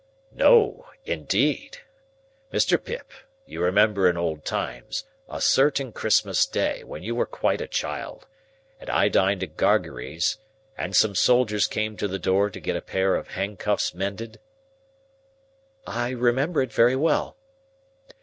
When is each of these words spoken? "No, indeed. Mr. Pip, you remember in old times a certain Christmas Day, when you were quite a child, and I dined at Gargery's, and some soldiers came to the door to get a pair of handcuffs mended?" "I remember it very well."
"No, 0.33 0.87
indeed. 1.05 1.77
Mr. 2.51 2.83
Pip, 2.83 3.11
you 3.45 3.61
remember 3.61 4.09
in 4.09 4.17
old 4.17 4.45
times 4.45 5.03
a 5.29 5.39
certain 5.39 5.91
Christmas 5.91 6.47
Day, 6.47 6.83
when 6.83 7.03
you 7.03 7.13
were 7.13 7.27
quite 7.27 7.61
a 7.61 7.67
child, 7.67 8.25
and 8.79 8.89
I 8.89 9.09
dined 9.09 9.43
at 9.43 9.57
Gargery's, 9.57 10.39
and 10.75 10.95
some 10.95 11.13
soldiers 11.13 11.67
came 11.67 11.97
to 11.97 12.07
the 12.07 12.17
door 12.17 12.49
to 12.49 12.59
get 12.59 12.75
a 12.75 12.81
pair 12.81 13.13
of 13.13 13.27
handcuffs 13.37 13.93
mended?" 13.93 14.39
"I 15.85 16.09
remember 16.09 16.63
it 16.63 16.73
very 16.73 16.95
well." 16.95 17.37